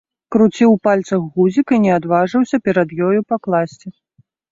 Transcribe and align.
Круціў 0.35 0.71
у 0.75 0.77
пальцах 0.87 1.27
гузік 1.35 1.73
і 1.77 1.79
не 1.83 1.91
адважыўся 1.97 2.57
перад 2.69 2.95
ёю 3.09 3.19
пакласці. 3.35 3.87